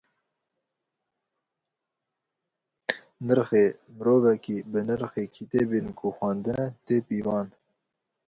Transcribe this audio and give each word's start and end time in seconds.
Nirxê 3.25 3.65
mirovekî 3.97 4.57
bi 4.71 4.81
nirxê 4.87 5.25
kitêbên 5.35 5.87
ku 5.99 6.07
xwendine 6.15 6.67
tê 6.85 6.97
pîvan. 7.07 7.47